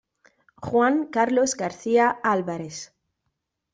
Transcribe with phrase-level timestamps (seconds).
[0.55, 2.91] Juan Carlos García Álvarez